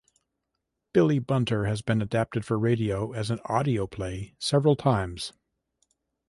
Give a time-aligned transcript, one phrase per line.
[0.93, 5.31] Billy Bunter has been adapted for radio as an audio play several times.